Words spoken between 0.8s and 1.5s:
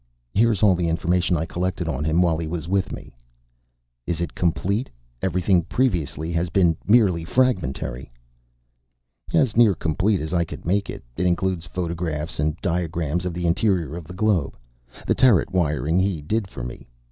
information I